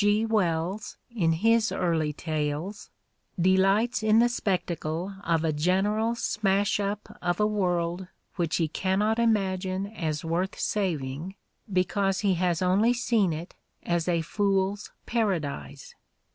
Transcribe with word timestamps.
G. 0.03 0.25
Wells 0.25 0.97
in 1.15 1.31
his 1.33 1.71
early 1.71 2.11
tales, 2.11 2.89
delights 3.39 4.01
in 4.01 4.17
the 4.17 4.29
spec 4.29 4.65
tacle 4.65 5.21
of 5.23 5.43
a 5.43 5.53
general 5.53 6.15
smash 6.15 6.79
up 6.79 7.19
of 7.21 7.39
a 7.39 7.45
world 7.45 8.07
which 8.35 8.55
he 8.55 8.67
cannot 8.67 9.19
imagine 9.19 9.85
as 9.85 10.25
worth 10.25 10.57
saving 10.57 11.35
because 11.71 12.21
he 12.21 12.33
has 12.33 12.63
only 12.63 12.93
seen 12.95 13.31
it 13.31 13.53
as 13.83 14.07
a 14.07 14.21
fool's 14.23 14.89
paradise. 15.05 15.93